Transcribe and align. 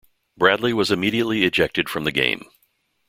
Bradley 0.35 0.73
was 0.73 0.89
immediately 0.89 1.43
ejected 1.43 1.87
from 1.87 2.05
the 2.05 2.11
game. 2.11 2.49